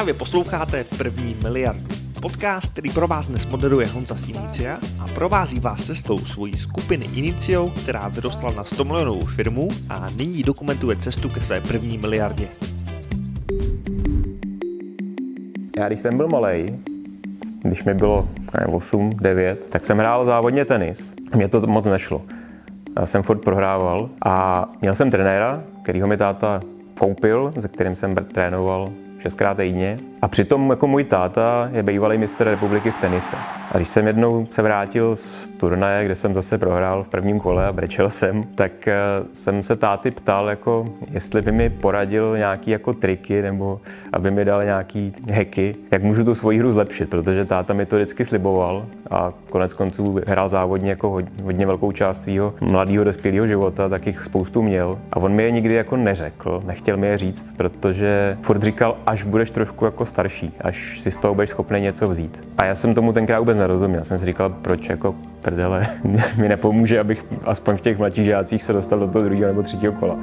[0.00, 1.86] Právě posloucháte První miliardu.
[2.22, 7.70] Podcast, který pro vás dnes moderuje Honza Stimicia a provází vás cestou svojí skupiny Inicio,
[7.82, 12.48] která vyrostla na 100 milionovou firmu a nyní dokumentuje cestu ke své první miliardě.
[15.78, 16.78] Já když jsem byl malý,
[17.62, 18.28] když mi bylo
[18.72, 21.14] 8, 9, tak jsem hrál závodně tenis.
[21.34, 22.22] Mně to moc nešlo.
[22.98, 26.60] Já jsem furt prohrával a měl jsem trenéra, kterýho mi táta
[26.98, 30.09] koupil, se kterým jsem trénoval šestkrát týdně.
[30.22, 33.36] A přitom jako můj táta je bývalý mistr republiky v tenise.
[33.72, 37.66] A když jsem jednou se vrátil z turnaje, kde jsem zase prohrál v prvním kole
[37.66, 38.94] a brečel jsem, tak eh,
[39.32, 43.80] jsem se táty ptal, jako, jestli by mi poradil nějaký jako triky nebo
[44.12, 47.96] aby mi dal nějaký heky, jak můžu tu svoji hru zlepšit, protože táta mi to
[47.96, 53.46] vždycky sliboval a konec konců hrál závodně jako hodně, hodně velkou část svého mladého dospělého
[53.46, 54.98] života, tak jich spoustu měl.
[55.12, 59.24] A on mi je nikdy jako neřekl, nechtěl mi je říct, protože furt říkal, až
[59.24, 62.44] budeš trošku jako starší, až si z toho budeš schopný něco vzít.
[62.58, 64.04] A já jsem tomu tenkrát vůbec nerozuměl.
[64.04, 65.86] Jsem si říkal, proč jako prdele
[66.36, 69.92] mi nepomůže, abych aspoň v těch mladších žácích se dostal do toho druhého nebo třetího
[69.92, 70.16] kola.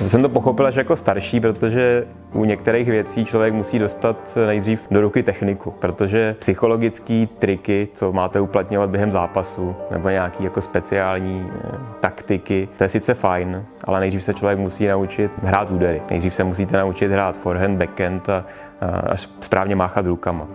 [0.00, 4.80] Já jsem to pochopil až jako starší, protože u některých věcí člověk musí dostat nejdřív
[4.90, 11.46] do ruky techniku, protože psychologické triky, co máte uplatňovat během zápasu, nebo nějaký jako speciální
[11.64, 16.02] eh, taktiky, to je sice fajn, ale nejdřív se člověk musí naučit hrát údery.
[16.10, 18.44] Nejdřív se musíte naučit hrát forehand, backhand a,
[18.80, 20.46] a správně máchat rukama.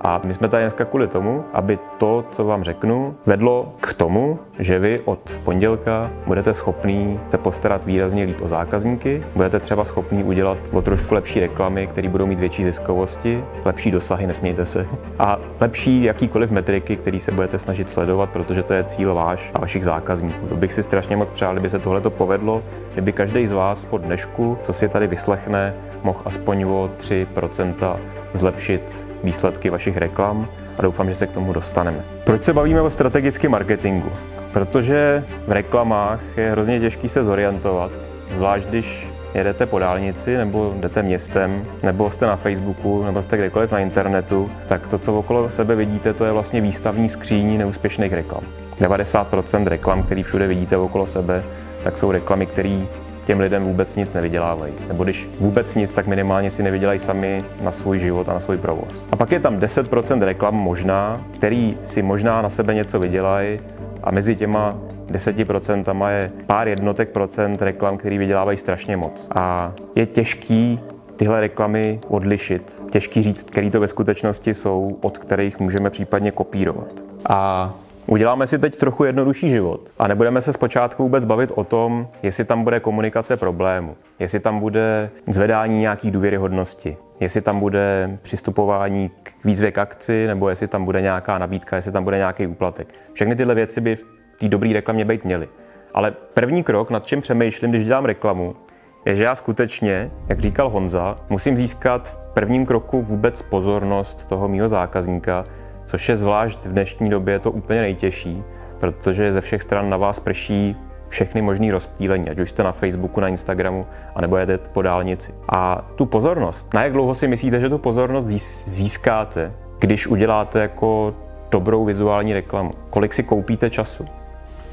[0.00, 4.38] A my jsme tady dneska kvůli tomu, aby to, co vám řeknu, vedlo k tomu,
[4.58, 10.24] že vy od pondělka budete schopný se postarat výrazně líp o zákazníky, budete třeba schopný
[10.24, 14.86] udělat o trošku lepší reklamy, které budou mít větší ziskovosti, lepší dosahy, nesmějte se,
[15.18, 19.60] a lepší jakýkoliv metriky, který se budete snažit sledovat, protože to je cíl váš a
[19.60, 20.46] vašich zákazníků.
[20.46, 23.84] To bych si strašně moc přál, kdyby se tohle to povedlo, kdyby každý z vás
[23.84, 25.74] po dnešku, co si tady vyslechne,
[26.06, 27.96] mohl aspoň o 3%
[28.34, 28.82] zlepšit
[29.24, 30.46] výsledky vašich reklam
[30.78, 32.04] a doufám, že se k tomu dostaneme.
[32.24, 34.10] Proč se bavíme o strategickém marketingu?
[34.52, 37.90] Protože v reklamách je hrozně těžký se zorientovat,
[38.32, 43.72] zvlášť když jedete po dálnici, nebo jdete městem, nebo jste na Facebooku, nebo jste kdekoliv
[43.72, 48.42] na internetu, tak to, co okolo sebe vidíte, to je vlastně výstavní skříní neúspěšných reklam.
[48.80, 51.42] 90% reklam, který všude vidíte okolo sebe,
[51.84, 52.80] tak jsou reklamy, které
[53.26, 54.74] těm lidem vůbec nic nevydělávají.
[54.88, 58.56] Nebo když vůbec nic, tak minimálně si nevydělají sami na svůj život a na svůj
[58.56, 59.06] provoz.
[59.12, 63.60] A pak je tam 10% reklam možná, který si možná na sebe něco vydělají
[64.02, 69.26] a mezi těma 10% je pár jednotek procent reklam, který vydělávají strašně moc.
[69.34, 70.80] A je těžký
[71.16, 72.82] tyhle reklamy odlišit.
[72.90, 76.92] Těžký říct, který to ve skutečnosti jsou, od kterých můžeme případně kopírovat.
[77.28, 77.74] A
[78.08, 82.44] Uděláme si teď trochu jednodušší život a nebudeme se zpočátku vůbec bavit o tom, jestli
[82.44, 89.44] tam bude komunikace problému, jestli tam bude zvedání nějaký důvěryhodnosti, jestli tam bude přistupování k
[89.44, 92.88] výzvě k akci, nebo jestli tam bude nějaká nabídka, jestli tam bude nějaký úplatek.
[93.12, 94.04] Všechny tyhle věci by v
[94.38, 95.48] té dobré reklamě být měly.
[95.94, 98.56] Ale první krok, nad čím přemýšlím, když dělám reklamu,
[99.04, 104.48] je, že já skutečně, jak říkal Honza, musím získat v prvním kroku vůbec pozornost toho
[104.48, 105.44] mýho zákazníka,
[105.86, 108.42] což je zvlášť v dnešní době to úplně nejtěžší,
[108.80, 110.76] protože ze všech stran na vás prší
[111.08, 115.34] všechny možný rozptýlení, ať už jste na Facebooku, na Instagramu, anebo jedete po dálnici.
[115.48, 118.26] A tu pozornost, na jak dlouho si myslíte, že tu pozornost
[118.66, 121.14] získáte, když uděláte jako
[121.50, 122.72] dobrou vizuální reklamu?
[122.90, 124.06] Kolik si koupíte času?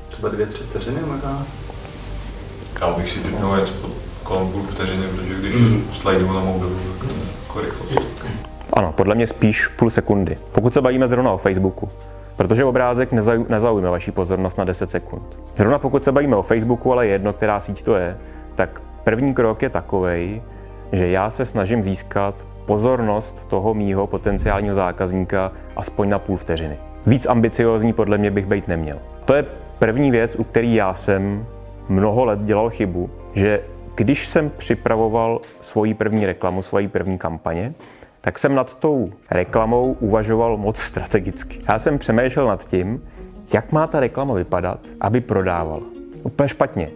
[0.07, 1.45] Třeba dvě, tři vteřiny možná.
[2.81, 3.66] Já bych si typnul jen
[4.24, 5.84] kolem půl vteřiny, protože když mm.
[5.94, 7.13] slajdu na mobilu, tak to
[7.44, 8.22] jako rychlost.
[8.75, 10.38] Ano, podle mě spíš půl sekundy.
[10.51, 11.89] Pokud se bavíme zrovna o Facebooku,
[12.38, 13.11] protože obrázek
[13.50, 15.23] nezaujme vaší pozornost na 10 sekund.
[15.56, 18.17] Zrovna pokud se bavíme o Facebooku, ale jedno, která síť to je,
[18.56, 20.41] tak první krok je takový,
[20.91, 22.35] že já se snažím získat
[22.66, 26.78] pozornost toho mýho potenciálního zákazníka aspoň na půl vteřiny.
[27.06, 29.00] Víc ambiciozní podle mě bych být neměl.
[29.25, 29.45] To je
[29.79, 31.45] první věc, u který já jsem
[31.89, 33.62] mnoho let dělal chybu, že
[33.95, 37.74] když jsem připravoval svoji první reklamu, svoji první kampaně,
[38.25, 41.60] tak jsem nad tou reklamou uvažoval moc strategicky.
[41.70, 43.04] Já jsem přemýšlel nad tím,
[43.54, 45.84] jak má ta reklama vypadat, aby prodávala.
[46.24, 46.90] Úplně špatně.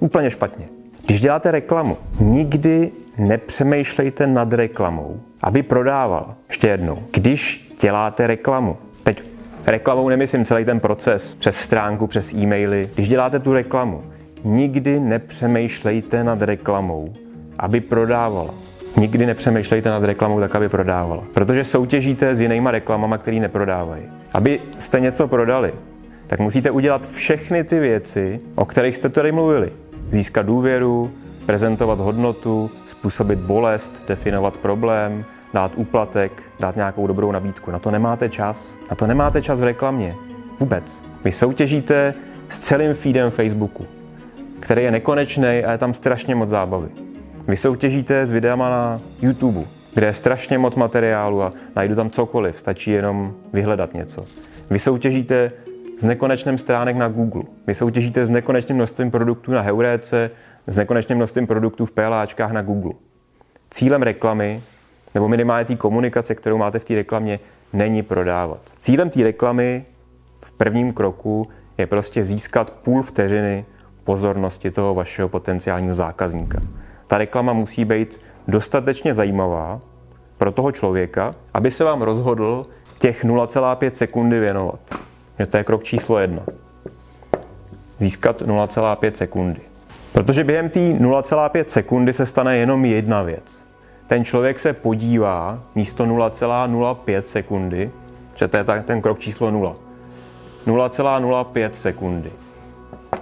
[0.00, 0.68] Úplně špatně.
[1.06, 6.34] Když děláte reklamu, nikdy nepřemýšlejte nad reklamou, aby prodával.
[6.48, 6.98] Ještě jednou.
[7.12, 9.22] Když děláte reklamu, teď
[9.66, 12.90] reklamou nemyslím celý ten proces, přes stránku, přes e-maily.
[12.94, 14.02] Když děláte tu reklamu,
[14.44, 17.14] nikdy nepřemýšlejte nad reklamou,
[17.58, 18.54] aby prodávala.
[18.96, 21.24] Nikdy nepřemýšlejte nad reklamou tak, aby prodávala.
[21.34, 24.02] Protože soutěžíte s jinýma reklamama, které neprodávají.
[24.32, 25.74] Aby jste něco prodali,
[26.26, 29.72] tak musíte udělat všechny ty věci, o kterých jste tady mluvili.
[30.10, 31.10] Získat důvěru,
[31.46, 35.24] prezentovat hodnotu, způsobit bolest, definovat problém,
[35.54, 37.70] dát úplatek, dát nějakou dobrou nabídku.
[37.70, 38.64] Na to nemáte čas.
[38.90, 40.14] Na to nemáte čas v reklamě.
[40.58, 40.96] Vůbec.
[41.24, 42.14] Vy soutěžíte
[42.48, 43.86] s celým feedem Facebooku,
[44.60, 47.03] který je nekonečný a je tam strašně moc zábavy.
[47.48, 49.60] Vy soutěžíte s videama na YouTube,
[49.94, 54.24] kde je strašně moc materiálu a najdu tam cokoliv, stačí jenom vyhledat něco.
[54.70, 55.52] Vy soutěžíte
[55.98, 57.42] s nekonečným stránek na Google.
[57.66, 60.30] Vy soutěžíte s nekonečným množstvím produktů na Heuréce,
[60.66, 62.92] s nekonečným množstvím produktů v PLAčkách na Google.
[63.70, 64.62] Cílem reklamy,
[65.14, 67.40] nebo minimálně té komunikace, kterou máte v té reklamě,
[67.72, 68.60] není prodávat.
[68.78, 69.84] Cílem té reklamy
[70.40, 71.48] v prvním kroku
[71.78, 73.64] je prostě získat půl vteřiny
[74.04, 76.60] pozornosti toho vašeho potenciálního zákazníka.
[77.06, 79.80] Ta reklama musí být dostatečně zajímavá
[80.38, 82.66] pro toho člověka, aby se vám rozhodl
[82.98, 84.80] těch 0,5 sekundy věnovat.
[85.38, 86.42] Že to je krok číslo jedna.
[87.98, 89.60] Získat 0,5 sekundy.
[90.12, 93.58] Protože během té 0,5 sekundy se stane jenom jedna věc.
[94.06, 97.90] Ten člověk se podívá místo 0,05 sekundy,
[98.34, 99.76] že to je ten krok číslo 0.
[100.66, 102.30] 0,05 sekundy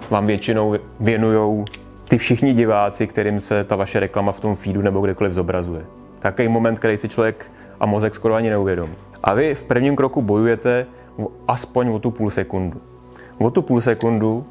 [0.09, 1.65] vám většinou věnují
[2.09, 5.85] ty všichni diváci, kterým se ta vaše reklama v tom feedu nebo kdekoliv zobrazuje.
[6.19, 7.45] Takový moment, který si člověk
[7.79, 8.95] a mozek skoro ani neuvědomí.
[9.23, 10.85] A vy v prvním kroku bojujete
[11.47, 12.81] aspoň o tu půl sekundu.
[13.37, 14.45] O tu půl sekundu,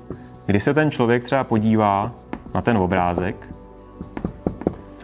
[0.46, 2.12] kdy se ten člověk třeba podívá
[2.54, 3.36] na ten obrázek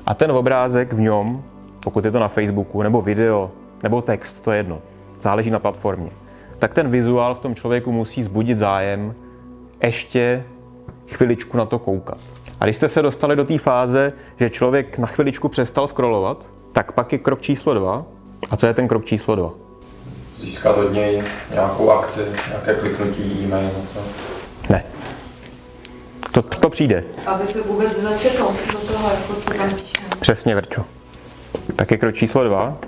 [0.06, 1.42] a ten obrázek v něm,
[1.84, 3.50] pokud je to na Facebooku, nebo video,
[3.82, 4.78] nebo text, to je jedno,
[5.20, 6.10] záleží na platformě,
[6.58, 9.14] tak ten vizuál v tom člověku musí zbudit zájem
[9.82, 10.44] ještě
[11.12, 12.18] chviličku na to koukat.
[12.60, 16.92] A když jste se dostali do té fáze, že člověk na chviličku přestal scrollovat, tak
[16.92, 18.06] pak je krok číslo dva.
[18.50, 19.50] A co je ten krok číslo dva?
[20.36, 21.22] Získat od něj
[21.52, 24.00] nějakou akci, nějaké kliknutí, e-mail, něco?
[24.70, 24.84] Ne.
[26.32, 27.04] To, to přijde.
[27.26, 29.98] Aby se vůbec začetl do toho, jako co tam píše.
[30.20, 30.84] Přesně, Verčo.
[31.76, 32.78] Tak je krok číslo dva.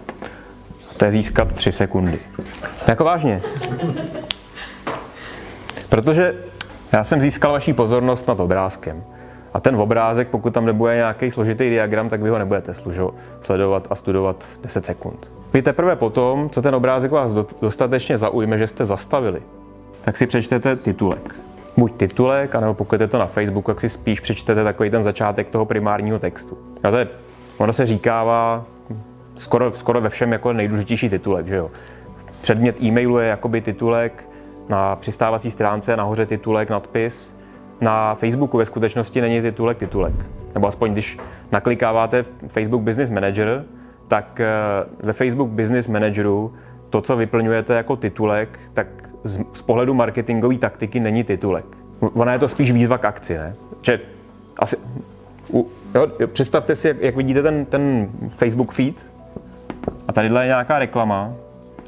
[0.91, 2.19] A to je získat tři sekundy.
[2.87, 3.43] Jako vážně.
[5.89, 6.35] Protože
[6.93, 9.05] já jsem získal vaší pozornost nad obrázkem.
[9.55, 13.87] A ten obrázek, pokud tam nebude nějaký složitý diagram, tak vy ho nebudete služo, sledovat
[13.91, 15.31] a studovat 10 sekund.
[15.53, 17.33] Vy teprve potom, co ten obrázek vás
[17.63, 19.43] dostatečně zaujme, že jste zastavili,
[20.01, 21.39] tak si přečtete titulek.
[21.77, 25.49] Buď titulek, anebo pokud je to na Facebooku, tak si spíš přečtete takový ten začátek
[25.49, 26.59] toho primárního textu.
[26.83, 27.09] A to je,
[27.59, 28.65] ono se říkává
[29.37, 31.71] skoro, skoro ve všem jako nejdůležitější titulek, že jo.
[32.43, 34.25] Předmět e-mailu je jakoby titulek,
[34.71, 37.37] na přistávací stránce nahoře titulek, nadpis,
[37.81, 40.15] na Facebooku ve skutečnosti není titulek titulek.
[40.55, 41.19] Nebo aspoň když
[41.53, 43.65] naklikáváte Facebook Business Manager,
[44.09, 44.47] tak eh,
[45.03, 46.55] ve Facebook Business Manageru
[46.91, 48.87] to, co vyplňujete jako titulek, tak
[49.55, 51.65] z pohledu marketingové taktiky není titulek.
[52.01, 53.55] Ona je to spíš výzva k akci, ne?
[53.83, 54.01] Že
[54.59, 54.77] asi,
[55.53, 58.95] u, jo, představte si, jak, jak vidíte ten, ten Facebook feed
[60.09, 61.33] a tady je nějaká reklama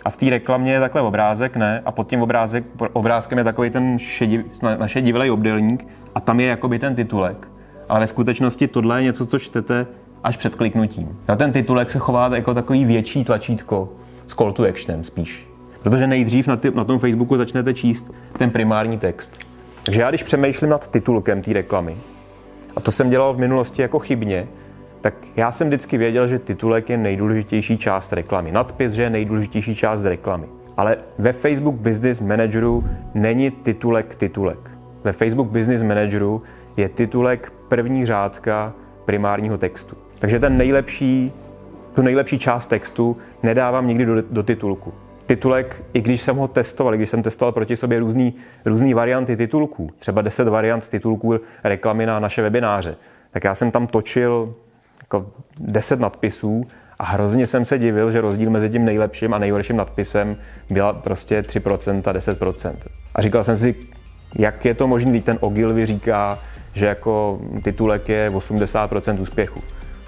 [0.04, 1.82] a v té reklamě je takhle obrázek, ne?
[1.84, 6.78] A pod tím obrázek, obrázkem je takový ten šediv, našedivelý obdelník a tam je jakoby
[6.78, 7.48] ten titulek.
[7.88, 9.86] Ale ve skutečnosti tohle je něco, co čtete
[10.24, 11.18] až před kliknutím.
[11.28, 13.88] Na ten titulek se chová jako takový větší tlačítko
[14.26, 15.48] s call to actionem spíš.
[15.82, 19.38] Protože nejdřív na, ty, na tom Facebooku začnete číst ten primární text.
[19.82, 21.96] Takže já když přemýšlím nad titulkem té reklamy,
[22.76, 24.48] a to jsem dělal v minulosti jako chybně,
[25.02, 28.52] tak já jsem vždycky věděl, že titulek je nejdůležitější část reklamy.
[28.52, 30.46] Nadpis, že je nejdůležitější část reklamy.
[30.76, 34.58] Ale ve Facebook Business Manageru není titulek titulek.
[35.04, 36.42] Ve Facebook Business Manageru
[36.76, 38.72] je titulek první řádka
[39.04, 39.96] primárního textu.
[40.18, 41.32] Takže ten nejlepší,
[41.94, 44.92] tu nejlepší část textu nedávám nikdy do, do titulku.
[45.26, 49.90] Titulek, i když jsem ho testoval, když jsem testoval proti sobě různý, různý varianty titulků,
[49.98, 52.96] třeba 10 variant titulků reklamy na naše webináře,
[53.30, 54.54] tak já jsem tam točil
[55.12, 56.66] jako 10 nadpisů
[56.98, 60.36] a hrozně jsem se divil, že rozdíl mezi tím nejlepším a nejhorším nadpisem
[60.70, 62.72] byla prostě 3% a 10%.
[63.14, 63.74] A říkal jsem si,
[64.38, 66.38] jak je to možné, když ten Ogilvy říká,
[66.74, 69.60] že jako titulek je 80% úspěchu.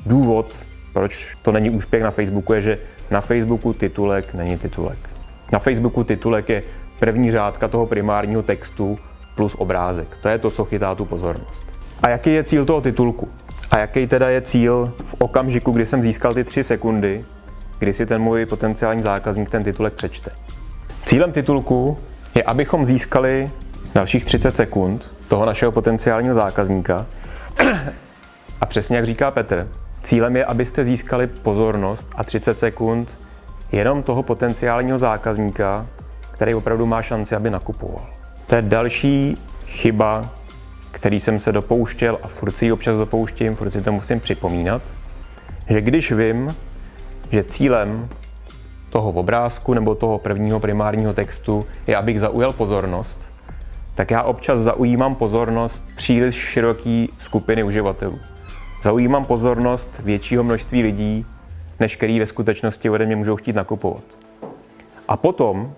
[0.06, 0.56] Důvod,
[0.92, 2.78] proč to není úspěch na Facebooku, je, že
[3.10, 4.98] na Facebooku titulek není titulek.
[5.52, 6.62] Na Facebooku titulek je
[6.98, 8.98] první řádka toho primárního textu
[9.34, 10.08] plus obrázek.
[10.22, 11.64] To je to, co chytá tu pozornost.
[12.02, 13.28] A jaký je cíl toho titulku?
[13.70, 17.24] A jaký teda je cíl v okamžiku, kdy jsem získal ty tři sekundy,
[17.78, 20.30] kdy si ten můj potenciální zákazník ten titulek přečte?
[21.06, 21.98] Cílem titulku
[22.34, 23.50] je, abychom získali
[23.94, 27.06] dalších 30 sekund toho našeho potenciálního zákazníka.
[28.60, 29.68] A přesně jak říká Petr,
[30.02, 33.18] cílem je, abyste získali pozornost a 30 sekund
[33.72, 35.86] jenom toho potenciálního zákazníka,
[36.30, 38.06] který opravdu má šanci, aby nakupoval.
[38.46, 40.30] To je další chyba,
[40.94, 44.82] který jsem se dopouštěl a furt si ji občas dopouštím, furt si to musím připomínat,
[45.68, 46.54] že když vím,
[47.30, 48.08] že cílem
[48.90, 53.18] toho obrázku nebo toho prvního primárního textu je, abych zaujal pozornost,
[53.94, 58.18] tak já občas zaujímám pozornost příliš široký skupiny uživatelů.
[58.82, 61.26] Zaujímám pozornost většího množství lidí,
[61.80, 64.04] než který ve skutečnosti ode mě můžou chtít nakupovat.
[65.08, 65.72] A potom,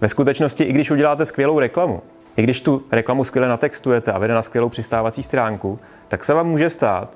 [0.00, 2.02] ve skutečnosti, i když uděláte skvělou reklamu,
[2.36, 5.78] i když tu reklamu skvěle natextujete a vede na skvělou přistávací stránku,
[6.08, 7.10] tak se vám může stát,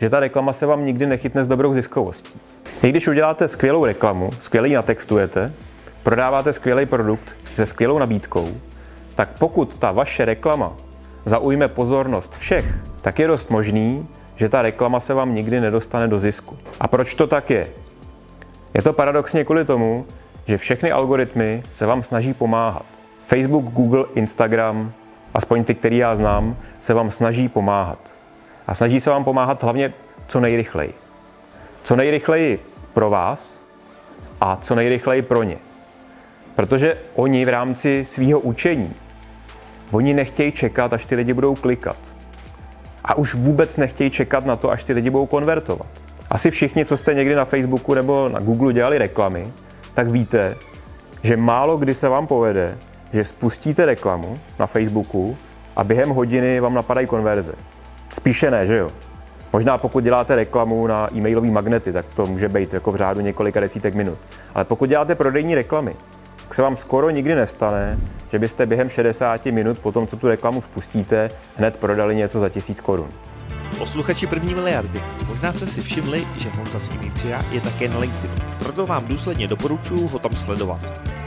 [0.00, 2.40] že ta reklama se vám nikdy nechytne s dobrou ziskovostí.
[2.82, 5.52] I když uděláte skvělou reklamu, skvěle ji natextujete,
[6.02, 8.48] prodáváte skvělý produkt se skvělou nabídkou,
[9.14, 10.72] tak pokud ta vaše reklama
[11.26, 12.64] zaujme pozornost všech,
[13.00, 16.58] tak je dost možný, že ta reklama se vám nikdy nedostane do zisku.
[16.80, 17.66] A proč to tak je?
[18.74, 20.06] Je to paradoxně kvůli tomu,
[20.46, 22.86] že všechny algoritmy se vám snaží pomáhat.
[23.32, 24.92] Facebook, Google, Instagram,
[25.34, 27.98] aspoň ty, který já znám, se vám snaží pomáhat.
[28.66, 29.92] A snaží se vám pomáhat hlavně
[30.26, 30.94] co nejrychleji.
[31.82, 32.60] Co nejrychleji
[32.92, 33.54] pro vás
[34.40, 35.56] a co nejrychleji pro ně.
[36.56, 38.92] Protože oni v rámci svého učení,
[39.90, 41.98] oni nechtějí čekat, až ty lidi budou klikat.
[43.04, 45.88] A už vůbec nechtějí čekat na to, až ty lidi budou konvertovat.
[46.30, 49.52] Asi všichni, co jste někdy na Facebooku nebo na Google dělali reklamy,
[49.94, 50.56] tak víte,
[51.22, 52.78] že málo kdy se vám povede,
[53.12, 55.36] že spustíte reklamu na Facebooku
[55.76, 57.52] a během hodiny vám napadají konverze.
[58.14, 58.90] Spíše ne, že jo?
[59.52, 63.60] Možná pokud děláte reklamu na e-mailové magnety, tak to může být jako v řádu několika
[63.60, 64.18] desítek minut.
[64.54, 65.96] Ale pokud děláte prodejní reklamy,
[66.42, 67.98] tak se vám skoro nikdy nestane,
[68.32, 72.48] že byste během 60 minut po tom, co tu reklamu spustíte, hned prodali něco za
[72.48, 73.08] tisíc korun.
[73.78, 76.90] Posluchači první miliardy, možná jste si všimli, že Honza z
[77.50, 78.34] je také na LinkedInu.
[78.58, 80.80] Proto vám důsledně doporučuji ho tam sledovat.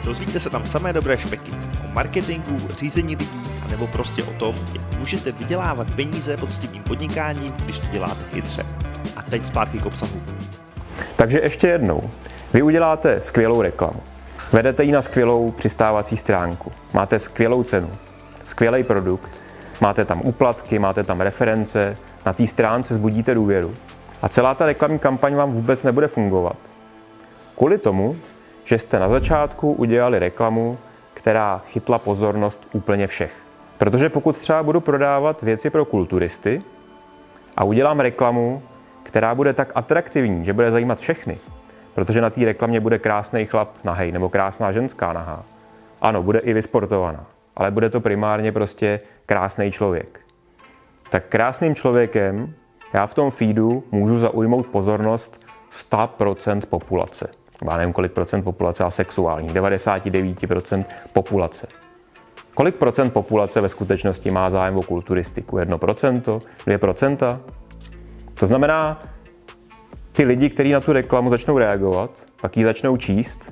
[0.03, 1.51] Dozvíte se tam samé dobré špeky
[1.85, 7.79] o marketingu, řízení lidí, nebo prostě o tom, jak můžete vydělávat peníze poctivým podnikáním, když
[7.79, 8.65] to děláte chytře.
[9.15, 10.21] A teď zpátky k obsahu.
[11.15, 12.09] Takže ještě jednou.
[12.53, 14.03] Vy uděláte skvělou reklamu.
[14.51, 16.71] Vedete ji na skvělou přistávací stránku.
[16.93, 17.91] Máte skvělou cenu,
[18.43, 19.29] skvělý produkt,
[19.81, 23.75] máte tam úplatky, máte tam reference, na té stránce zbudíte důvěru.
[24.21, 26.57] A celá ta reklamní kampaň vám vůbec nebude fungovat.
[27.57, 28.15] Kvůli tomu,
[28.63, 30.77] že jste na začátku udělali reklamu,
[31.13, 33.31] která chytla pozornost úplně všech.
[33.77, 36.61] Protože pokud třeba budu prodávat věci pro kulturisty
[37.57, 38.61] a udělám reklamu,
[39.03, 41.37] která bude tak atraktivní, že bude zajímat všechny,
[41.93, 45.43] protože na té reklamě bude krásný chlap nahej nebo krásná ženská nahá.
[46.01, 47.25] Ano, bude i vysportovaná,
[47.55, 50.19] ale bude to primárně prostě krásný člověk.
[51.09, 52.53] Tak krásným člověkem
[52.93, 55.41] já v tom feedu můžu zaujmout pozornost
[55.91, 57.29] 100% populace.
[57.71, 59.49] Já nevím, kolik procent populace, ale sexuální.
[59.49, 61.67] 99% populace.
[62.55, 65.57] Kolik procent populace ve skutečnosti má zájem o kulturistiku?
[65.57, 66.41] 1%?
[66.67, 67.39] 2%?
[68.33, 69.03] To znamená,
[70.11, 73.51] ty lidi, kteří na tu reklamu začnou reagovat, pak ji začnou číst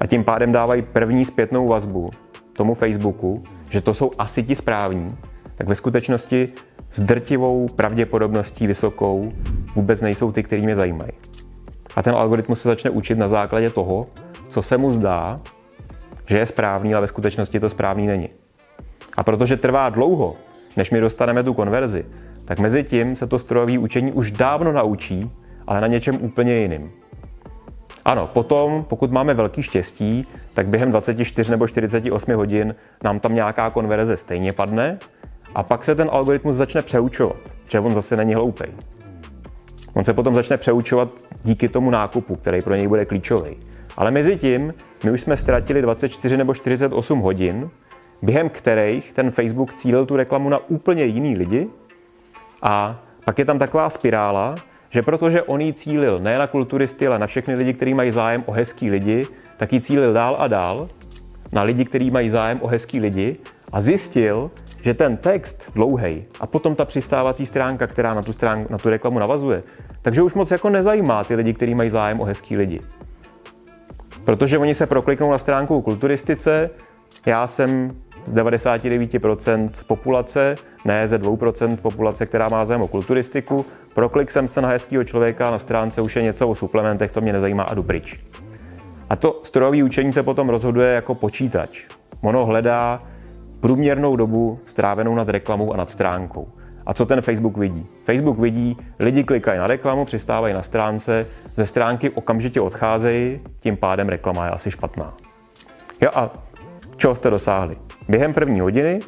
[0.00, 2.10] a tím pádem dávají první zpětnou vazbu
[2.60, 5.16] tomu Facebooku, že to jsou asi ti správní,
[5.54, 6.48] tak ve skutečnosti
[6.90, 9.32] s drtivou pravděpodobností vysokou
[9.74, 11.12] vůbec nejsou ty, který mě zajímají.
[11.96, 14.06] A ten algoritmus se začne učit na základě toho,
[14.48, 15.40] co se mu zdá,
[16.26, 18.28] že je správný, ale ve skutečnosti to správný není.
[19.16, 20.34] A protože trvá dlouho,
[20.76, 22.04] než my dostaneme tu konverzi,
[22.44, 25.30] tak mezi tím se to strojové učení už dávno naučí,
[25.66, 26.90] ale na něčem úplně jiným.
[28.04, 33.70] Ano, potom, pokud máme velký štěstí, tak během 24 nebo 48 hodin nám tam nějaká
[33.70, 34.98] konverze stejně padne
[35.54, 37.36] a pak se ten algoritmus začne přeučovat,
[37.68, 38.64] že on zase není hloupý.
[39.94, 41.08] On se potom začne přeučovat
[41.44, 43.56] díky tomu nákupu, který pro něj bude klíčový.
[43.96, 47.70] Ale mezi tím my už jsme ztratili 24 nebo 48 hodin,
[48.22, 51.68] během kterých ten Facebook cílil tu reklamu na úplně jiný lidi
[52.62, 54.54] a pak je tam taková spirála,
[54.90, 58.44] že protože on jí cílil ne na kulturisty, ale na všechny lidi, kteří mají zájem
[58.46, 59.24] o hezký lidi,
[59.56, 60.88] tak ji cílil dál a dál
[61.52, 63.36] na lidi, kteří mají zájem o hezký lidi
[63.72, 64.50] a zjistil,
[64.82, 68.90] že ten text dlouhý a potom ta přistávací stránka, která na tu, stránku, na tu
[68.90, 69.62] reklamu navazuje,
[70.02, 72.80] takže už moc jako nezajímá ty lidi, kteří mají zájem o hezký lidi.
[74.24, 76.70] Protože oni se prokliknou na stránku kulturistice,
[77.26, 84.30] já jsem z 99% populace, ne ze 2% populace, která má zájem o kulturistiku, proklik
[84.30, 87.62] jsem se na hezkého člověka, na stránce už je něco o suplementech, to mě nezajímá
[87.62, 88.20] a jdu pryč.
[89.10, 91.84] A to strojové učení se potom rozhoduje jako počítač.
[92.20, 93.00] Ono hledá
[93.60, 96.48] průměrnou dobu strávenou nad reklamou a nad stránkou.
[96.86, 97.86] A co ten Facebook vidí?
[98.04, 104.08] Facebook vidí, lidi klikají na reklamu, přistávají na stránce, ze stránky okamžitě odcházejí, tím pádem
[104.08, 105.14] reklama je asi špatná.
[106.00, 106.30] Jo a
[106.96, 107.76] čeho jste dosáhli?
[108.10, 109.00] Během první hodiny,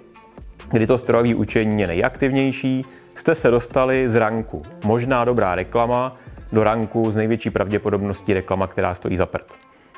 [0.71, 4.63] kdy to strojové učení je nejaktivnější, jste se dostali z ranku.
[4.85, 6.15] Možná dobrá reklama
[6.53, 9.47] do ranku s největší pravděpodobností reklama, která stojí za prd.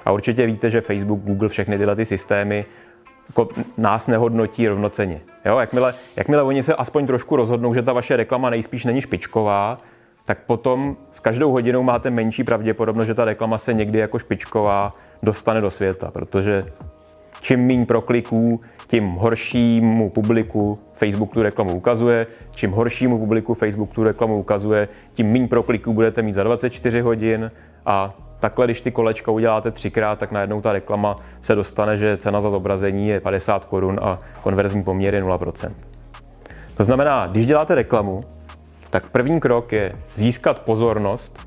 [0.05, 2.65] A určitě víte, že Facebook, Google, všechny tyhle ty systémy
[3.29, 5.21] jako nás nehodnotí rovnoceně.
[5.45, 5.59] Jo?
[5.59, 9.79] Jakmile, jakmile oni se aspoň trošku rozhodnou, že ta vaše reklama nejspíš není špičková,
[10.25, 14.97] tak potom s každou hodinou máte menší pravděpodobnost, že ta reklama se někdy jako špičková
[15.23, 16.65] dostane do světa, protože
[17.41, 18.61] čím méně prokliků,
[18.95, 25.33] tím horšímu publiku Facebook tu reklamu ukazuje, čím horšímu publiku Facebook tu reklamu ukazuje, tím
[25.33, 27.51] méně prokliků budete mít za 24 hodin
[27.87, 32.41] a takhle, když ty kolečka uděláte třikrát, tak najednou ta reklama se dostane, že cena
[32.41, 35.71] za zobrazení je 50 korun a konverzní poměr je 0%.
[36.77, 38.25] To znamená, když děláte reklamu,
[38.91, 41.47] tak první krok je získat pozornost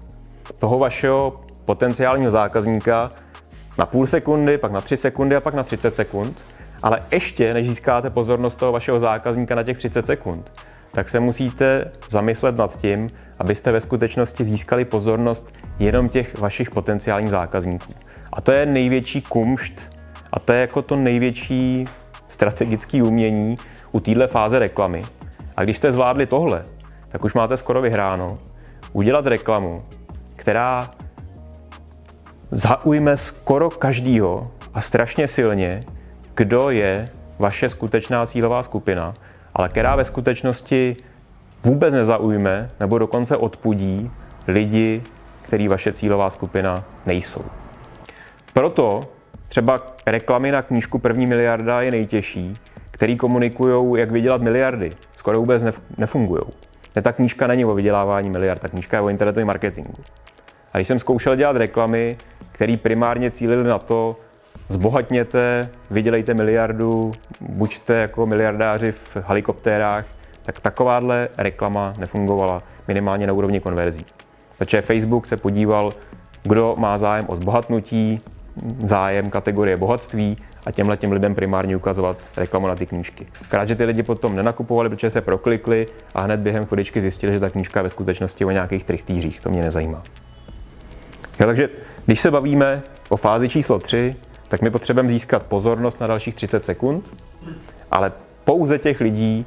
[0.60, 1.34] toho vašeho
[1.66, 3.12] potenciálního zákazníka
[3.78, 6.44] na půl sekundy, pak na tři sekundy a pak na 30 sekund.
[6.84, 10.52] Ale ještě, než získáte pozornost toho vašeho zákazníka na těch 30 sekund,
[10.92, 17.30] tak se musíte zamyslet nad tím, abyste ve skutečnosti získali pozornost jenom těch vašich potenciálních
[17.30, 17.94] zákazníků.
[18.34, 19.98] A to je největší kumšt
[20.32, 21.88] a to je jako to největší
[22.30, 23.58] strategické umění
[23.92, 25.04] u téhle fáze reklamy.
[25.58, 26.66] A když jste zvládli tohle,
[27.10, 28.38] tak už máte skoro vyhráno.
[28.94, 29.84] Udělat reklamu,
[30.36, 30.90] která
[32.52, 35.84] zaujme skoro každýho a strašně silně,
[36.38, 39.14] kdo je vaše skutečná cílová skupina,
[39.54, 40.96] ale která ve skutečnosti
[41.64, 44.12] vůbec nezaujme nebo dokonce odpudí
[44.48, 45.02] lidi,
[45.42, 47.46] který vaše cílová skupina nejsou.
[48.54, 49.02] Proto
[49.48, 52.54] třeba reklamy na knížku První miliarda je nejtěžší,
[52.92, 54.92] který komunikují, jak vydělat miliardy.
[55.16, 55.64] Skoro vůbec
[55.98, 56.42] nefungují.
[56.96, 60.04] Ne, ta knížka není o vydělávání miliard, ta knížka je o internetovém marketingu.
[60.74, 62.18] A když jsem zkoušel dělat reklamy,
[62.52, 64.16] které primárně cílily na to,
[64.70, 67.12] zbohatněte, vydělejte miliardu,
[67.42, 70.06] buďte jako miliardáři v helikoptérách,
[70.44, 74.06] tak takováhle reklama nefungovala minimálně na úrovni konverzí.
[74.58, 75.92] Protože Facebook se podíval,
[76.44, 78.22] kdo má zájem o zbohatnutí,
[78.86, 83.28] zájem kategorie bohatství a těmhle těm lidem primárně ukazovat reklamu na ty knížky.
[83.50, 87.40] Krát, že ty lidi potom nenakupovali, protože se proklikli a hned během chodičky zjistili, že
[87.40, 89.42] ta knížka je ve skutečnosti o nějakých trichtýřích.
[89.42, 90.04] To mě nezajímá.
[91.40, 91.70] Jo, takže
[92.06, 94.16] když se bavíme o fázi číslo 3,
[94.50, 97.14] tak my potřebujeme získat pozornost na dalších 30 sekund,
[97.92, 98.12] ale
[98.46, 99.46] pouze těch lidí,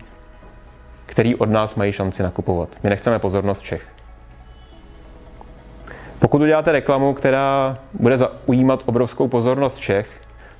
[1.07, 2.69] který od nás mají šanci nakupovat.
[2.83, 3.83] My nechceme pozornost všech.
[6.19, 10.09] Pokud uděláte reklamu, která bude zaujímat obrovskou pozornost všech,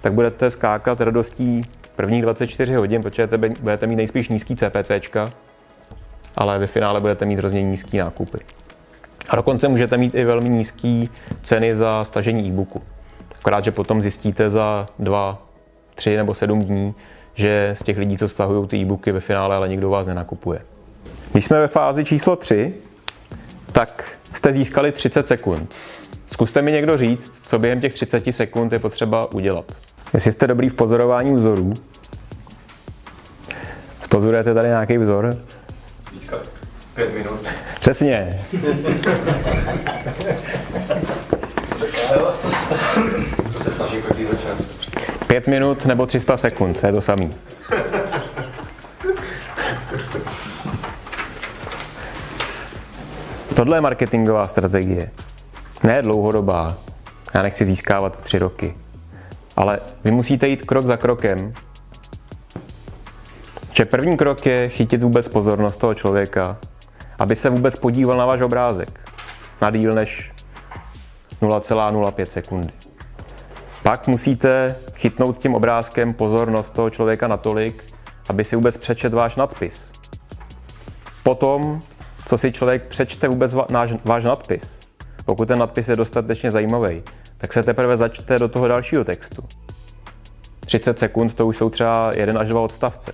[0.01, 1.63] tak budete skákat radostí
[1.97, 3.29] prvních 24 hodin, protože
[3.61, 5.29] budete mít nejspíš nízký CPCčka,
[6.37, 8.39] ale ve finále budete mít hrozně nízký nákupy.
[9.29, 11.05] A dokonce můžete mít i velmi nízké
[11.43, 12.83] ceny za stažení e-booku.
[13.41, 15.43] Akorát, že potom zjistíte za dva,
[15.95, 16.95] tři nebo sedm dní,
[17.35, 20.61] že z těch lidí, co stahují ty e-booky ve finále, ale nikdo vás nenakupuje.
[21.33, 22.75] Když jsme ve fázi číslo 3,
[23.73, 25.75] tak jste získali 30 sekund.
[26.33, 29.65] Zkuste mi někdo říct, co během těch 30 sekund je potřeba udělat.
[30.15, 31.75] Jestli jste dobrý v pozorování vzorů,
[34.09, 35.37] pozorujete tady nějaký vzor?
[36.13, 36.51] Získat
[36.95, 37.41] pět minut.
[37.81, 38.45] Přesně.
[45.27, 47.31] Pět minut nebo 300 sekund, to je to samý.
[53.55, 55.11] Tohle je marketingová strategie.
[55.83, 56.77] Ne dlouhodobá.
[57.35, 58.75] Já nechci získávat tři roky.
[59.57, 61.55] Ale vy musíte jít krok za krokem.
[63.73, 66.57] Že první krok je chytit vůbec pozornost toho člověka,
[67.19, 69.01] aby se vůbec podíval na váš obrázek
[69.61, 70.33] na díl než
[71.43, 72.73] 0,05 sekundy.
[73.83, 77.85] Pak musíte chytnout tím obrázkem pozornost toho člověka natolik,
[78.29, 79.93] aby si vůbec přečet váš nadpis.
[81.23, 81.83] Potom
[82.27, 84.79] co si člověk přečte vůbec náš, váš nadpis.
[85.25, 87.03] Pokud ten nadpis je dostatečně zajímavý,
[87.39, 89.45] tak se teprve začte do toho dalšího textu.
[90.61, 93.13] 30 sekund to už jsou třeba jeden až dva odstavce.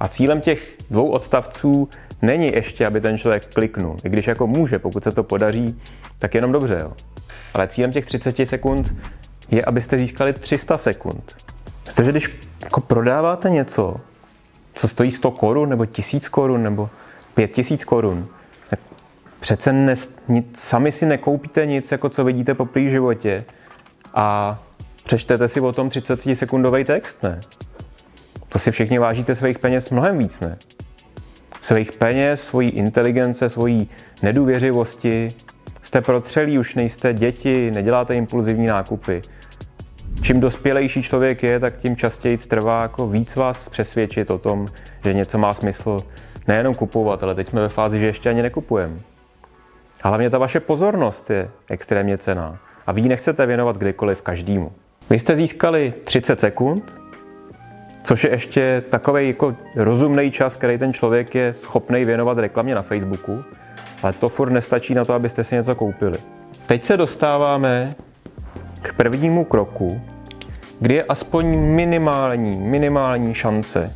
[0.00, 1.88] A cílem těch dvou odstavců
[2.22, 3.96] není ještě, aby ten člověk kliknul.
[4.04, 5.80] I když jako může, pokud se to podaří,
[6.18, 6.78] tak jenom dobře.
[6.82, 6.92] Jo.
[7.54, 8.94] Ale cílem těch 30 sekund
[9.50, 11.36] je, abyste získali 300 sekund.
[11.84, 13.96] Protože když jako prodáváte něco,
[14.74, 16.90] co stojí 100 korun nebo 1000 korun nebo
[17.34, 18.28] 5000 korun,
[18.70, 18.80] tak
[19.40, 19.94] přece ne,
[20.28, 23.44] nic, sami si nekoupíte nic, jako co vidíte po prý životě
[24.14, 24.58] a
[25.04, 27.40] přečtete si o tom 30 sekundový text, ne?
[28.48, 30.58] To si všichni vážíte svých peněz mnohem víc, ne?
[31.68, 33.88] Svých peněz, svojí inteligence, svojí
[34.22, 35.28] nedůvěřivosti.
[35.82, 39.22] Jste protřelí, už nejste děti, neděláte impulzivní nákupy.
[40.22, 44.66] Čím dospělejší člověk je, tak tím častěji trvá jako víc vás přesvědčit o tom,
[45.04, 45.98] že něco má smysl
[46.46, 48.96] nejenom kupovat, ale teď jsme ve fázi, že ještě ani nekupujeme.
[50.02, 52.58] A hlavně ta vaše pozornost je extrémně cená.
[52.86, 54.72] A vy ji nechcete věnovat kdykoliv každému.
[55.10, 56.98] Vy jste získali 30 sekund,
[58.02, 62.82] což je ještě takový jako rozumný čas, který ten člověk je schopný věnovat reklamě na
[62.82, 63.44] Facebooku,
[64.02, 66.18] ale to furt nestačí na to, abyste si něco koupili.
[66.66, 67.94] Teď se dostáváme
[68.82, 70.00] k prvnímu kroku,
[70.80, 73.92] kdy je aspoň minimální, minimální šance,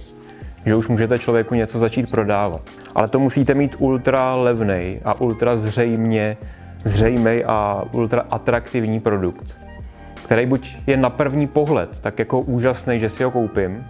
[0.66, 2.60] že už můžete člověku něco začít prodávat.
[2.94, 6.36] Ale to musíte mít ultra levný a ultra zřejmě
[6.84, 9.61] zřejmý a ultra atraktivní produkt,
[10.32, 13.84] který buď je na první pohled tak jako úžasný, že si ho koupím,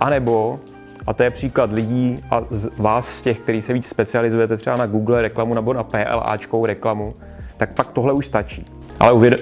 [0.00, 0.60] anebo,
[1.06, 4.76] a to je příklad lidí a z vás z těch, kteří se víc specializujete třeba
[4.76, 7.14] na Google reklamu nebo na PLAčkou reklamu,
[7.56, 8.66] tak pak tohle už stačí.
[9.00, 9.40] Ale uvěd...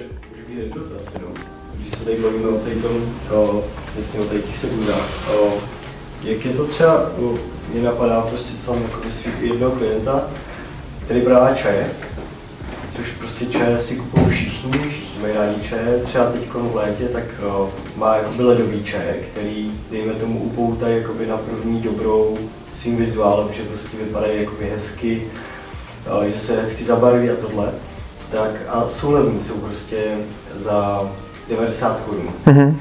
[1.75, 2.91] Když se tady bavíme o tady tom,
[3.33, 3.63] o,
[3.97, 5.53] jasně o tady těch sekundách, o,
[6.23, 7.37] jak je to třeba, o,
[7.73, 8.97] mě napadá prostě, co mám jako
[9.41, 10.23] jednoho klienta,
[11.05, 11.87] který prodává čaje,
[12.95, 17.23] což prostě čaje si kupují všichni, všichni mají rádi čaje, třeba teď v létě, tak
[17.47, 22.37] o, má jakoby ledový čaje, který, dejme tomu, upoutají jakoby na první dobrou
[22.73, 25.23] svým vizuálem, že prostě vypadají jakoby hezky,
[26.11, 27.69] o, že se hezky zabarví a tohle.
[28.31, 29.97] Tak a jsou levní, jsou prostě
[30.55, 31.09] za
[31.49, 32.29] 90 korun.
[32.45, 32.75] Mm-hmm.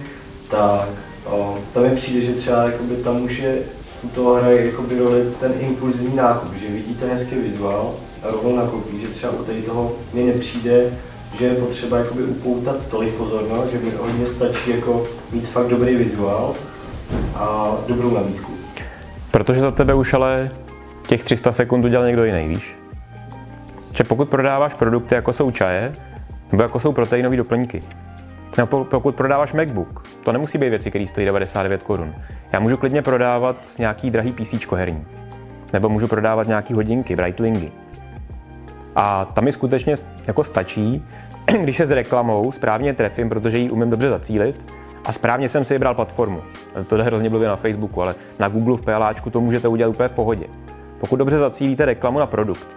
[0.51, 0.89] Tak
[1.25, 3.59] o, tam mi přijde, že třeba jakoby, tam už je
[4.03, 9.09] u toho hraje jakoby roli ten impulzivní nákup, že vidíte hezký vizuál, rovnou nakoupí, že
[9.09, 10.93] třeba u tady toho mi nepřijde,
[11.39, 15.97] že je potřeba jakoby upoutat tolik pozornost, že mi hodně stačí jako mít fakt dobrý
[15.97, 16.55] vizuál
[17.35, 18.53] a dobrou nabídku.
[19.31, 20.51] Protože za tebe už ale
[21.07, 22.77] těch 300 sekund udělal někdo jiný, víš?
[23.93, 25.93] Že pokud prodáváš produkty, jako jsou čaje,
[26.53, 27.81] nebo jako jsou proteinové doplňky,
[28.57, 32.15] nebo pokud prodáváš MacBook, to nemusí být věci, které stojí 99 korun.
[32.53, 35.07] Já můžu klidně prodávat nějaký drahý PC herní.
[35.73, 37.73] Nebo můžu prodávat nějaký hodinky, Breitlingy.
[38.97, 39.95] A tam mi skutečně
[40.27, 41.05] jako stačí,
[41.63, 44.73] když se s reklamou správně trefím, protože ji umím dobře zacílit
[45.05, 46.43] a správně jsem si vybral platformu.
[46.89, 50.09] To jde hrozně blbě na Facebooku, ale na Google v PLAčku to můžete udělat úplně
[50.09, 50.47] v pohodě.
[51.01, 52.69] Pokud dobře zacílíte reklamu na produkt,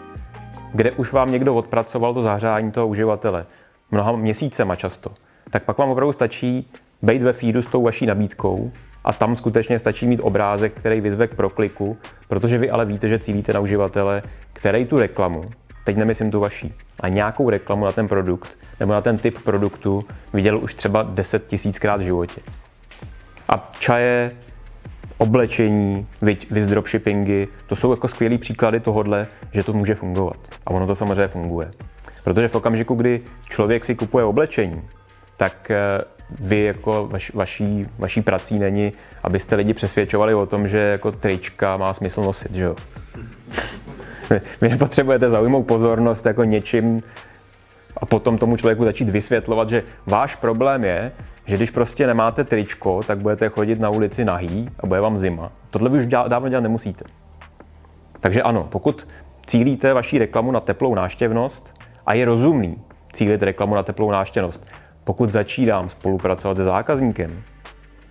[0.73, 3.45] kde už vám někdo odpracoval to zahřání toho uživatele
[3.91, 5.11] mnoha měsícema často,
[5.49, 6.71] tak pak vám opravdu stačí
[7.01, 8.71] být ve feedu s tou vaší nabídkou
[9.03, 11.97] a tam skutečně stačí mít obrázek, který vyzve k prokliku,
[12.27, 14.21] protože vy ale víte, že cílíte na uživatele,
[14.53, 15.41] který tu reklamu
[15.83, 20.05] teď nemyslím tu vaší, a nějakou reklamu na ten produkt nebo na ten typ produktu
[20.33, 22.41] viděl už třeba 10 tisíckrát v životě.
[23.49, 24.31] A čaje,
[25.17, 26.07] oblečení,
[26.51, 30.37] vys dropshippingy, to jsou jako skvělý příklady tohohle, že to může fungovat.
[30.65, 31.71] A ono to samozřejmě funguje.
[32.23, 34.81] Protože v okamžiku, kdy člověk si kupuje oblečení,
[35.37, 35.99] tak eh,
[36.41, 38.91] vy jako vaš, vaší, vaší prací není,
[39.23, 42.75] abyste lidi přesvědčovali o tom, že jako trička má smysl nosit, že jo?
[44.61, 47.01] Vy nepotřebujete zaujmout pozornost jako něčím
[47.97, 51.11] a potom tomu člověku začít vysvětlovat, že váš problém je,
[51.45, 55.51] že když prostě nemáte tričko, tak budete chodit na ulici nahý a bude vám zima.
[55.69, 57.05] Tohle vy už dávno dělat nemusíte.
[58.19, 59.07] Takže ano, pokud
[59.45, 61.73] cílíte vaší reklamu na teplou náštěvnost
[62.05, 62.81] a je rozumný
[63.13, 64.65] cílit reklamu na teplou náštěvnost,
[65.03, 67.29] pokud začínám spolupracovat se zákazníkem,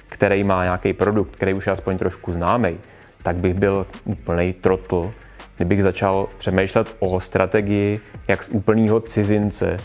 [0.09, 2.77] který má nějaký produkt, který už je aspoň trošku známý,
[3.23, 5.13] tak bych byl úplný trotl,
[5.63, 9.77] kdybych začal přemýšlet o strategii, jak z úplného cizince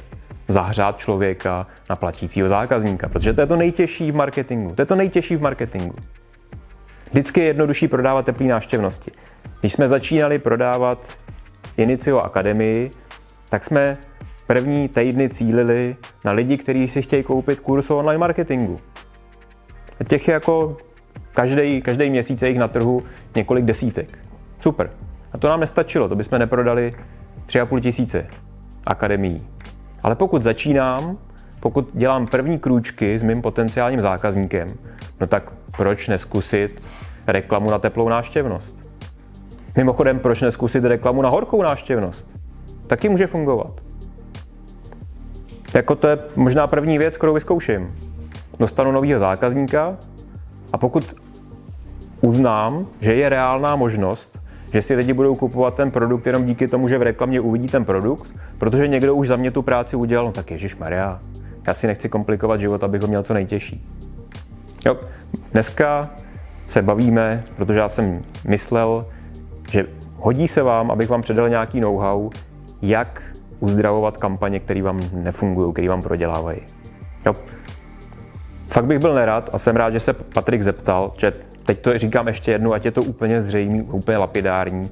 [0.47, 4.75] zahřát člověka na platícího zákazníka, protože to je to nejtěžší v marketingu.
[4.75, 5.95] To je to nejtěžší v marketingu.
[7.11, 9.11] Vždycky je jednodušší prodávat teplý náštěvnosti.
[9.59, 11.17] Když jsme začínali prodávat
[11.77, 12.91] Inicio Akademii,
[13.49, 13.97] tak jsme
[14.47, 18.77] první týdny cílili na lidi, kteří si chtějí koupit kurz o online marketingu.
[19.99, 20.77] A těch je jako
[21.33, 23.03] každý, každý měsíc je jich na trhu
[23.35, 24.17] několik desítek.
[24.59, 24.89] Super.
[25.37, 26.95] A to nám nestačilo, to bychom neprodali
[27.45, 28.27] 3,5 tisíce
[28.85, 29.47] akademií.
[30.03, 31.17] Ale pokud začínám,
[31.59, 34.73] pokud dělám první krůčky s mým potenciálním zákazníkem,
[35.19, 36.83] no tak proč neskusit
[37.27, 38.77] reklamu na teplou náštěvnost?
[39.75, 42.27] Mimochodem, proč neskusit reklamu na horkou náštěvnost?
[42.87, 43.81] Taky může fungovat.
[45.73, 47.95] Jako to je možná první věc, kterou vyzkouším.
[48.59, 49.97] Dostanu nového zákazníka
[50.73, 51.15] a pokud
[52.21, 54.36] uznám, že je reálná možnost
[54.73, 57.85] že si lidi budou kupovat ten produkt jenom díky tomu, že v reklamě uvidí ten
[57.85, 58.27] produkt,
[58.57, 61.19] protože někdo už za mě tu práci udělal, no tak Ježíš Maria,
[61.67, 63.85] já si nechci komplikovat život, abych ho měl co nejtěžší.
[64.85, 64.97] Jo,
[65.51, 66.09] dneska
[66.67, 69.05] se bavíme, protože já jsem myslel,
[69.69, 72.29] že hodí se vám, abych vám předal nějaký know-how,
[72.81, 73.21] jak
[73.59, 76.59] uzdravovat kampaně, které vám nefungují, které vám prodělávají.
[77.25, 77.35] Jo.
[78.67, 81.33] Fakt bych byl nerad a jsem rád, že se Patrik zeptal, že
[81.67, 84.91] teď to říkám ještě jednou, ať je to úplně zřejmý, úplně lapidární.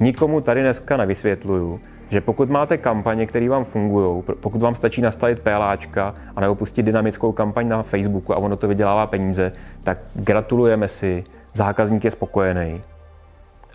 [0.00, 5.40] Nikomu tady dneska nevysvětluju, že pokud máte kampaně, které vám fungují, pokud vám stačí nastavit
[5.40, 9.52] PLAčka a nebo pustit dynamickou kampaň na Facebooku a ono to vydělává peníze,
[9.84, 11.24] tak gratulujeme si,
[11.54, 12.82] zákazník je spokojený.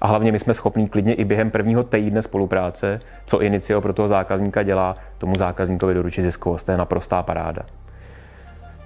[0.01, 4.07] A hlavně my jsme schopní klidně i během prvního týdne spolupráce, co Inicio pro toho
[4.07, 6.65] zákazníka dělá, tomu zákazníkovi doručit ziskovost.
[6.65, 7.61] To je naprostá paráda.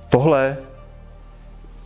[0.10, 0.58] Tohle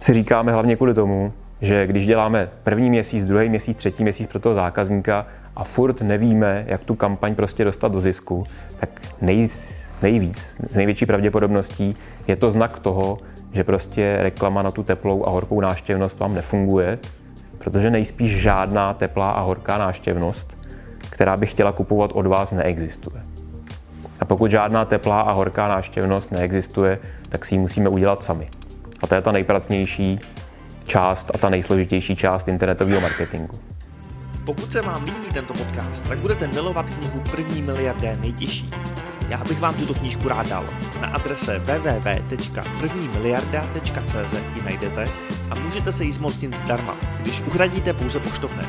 [0.02, 4.40] si říkáme hlavně kvůli tomu, že když děláme první měsíc, druhý měsíc, třetí měsíc pro
[4.40, 8.44] toho zákazníka a furt nevíme, jak tu kampaň prostě dostat do zisku,
[8.80, 8.90] tak
[9.22, 9.48] nej,
[10.02, 11.96] nejvíc, z největší pravděpodobností
[12.28, 13.18] je to znak toho,
[13.54, 17.00] že prostě reklama na tu teplou a horkou náštěvnost vám nefunguje,
[17.58, 20.58] protože nejspíš žádná teplá a horká náštěvnost,
[21.10, 23.22] která by chtěla kupovat od vás, neexistuje.
[24.20, 28.48] A pokud žádná teplá a horká náštěvnost neexistuje, tak si ji musíme udělat sami.
[29.02, 30.20] A to je ta nejpracnější
[30.90, 33.60] část a ta nejsložitější část internetového marketingu.
[34.46, 38.72] Pokud se vám líbí tento podcast, tak budete milovat knihu První miliardé nejtěžší.
[39.30, 40.66] Já bych vám tuto knížku rád dal.
[41.02, 45.06] Na adrese www.prvnimiliarda.cz ji najdete
[45.50, 48.66] a můžete se jí zmocnit zdarma, když uhradíte pouze poštovné.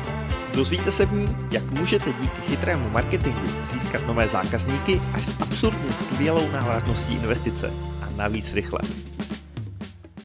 [0.53, 5.91] Dozvíte se v ní, jak můžete díky chytrému marketingu získat nové zákazníky až s absurdně
[5.91, 8.79] skvělou návratností investice a navíc rychle.